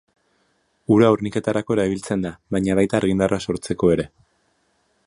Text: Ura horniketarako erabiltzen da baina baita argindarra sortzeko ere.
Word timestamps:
Ura 0.95 1.11
horniketarako 1.15 1.77
erabiltzen 1.77 2.25
da 2.27 2.33
baina 2.57 2.79
baita 2.81 2.99
argindarra 3.03 3.41
sortzeko 3.49 3.93
ere. 3.99 4.09